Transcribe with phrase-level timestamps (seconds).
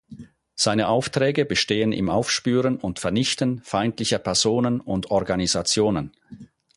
[0.55, 6.11] Seine Aufträge bestehen im Aufspüren und Vernichten feindlicher Personen und Organisationen.